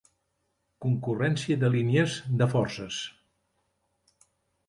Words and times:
Concurrència 0.85 1.57
de 1.63 1.69
línies, 1.75 2.17
de 2.41 2.49
forces. 2.53 2.99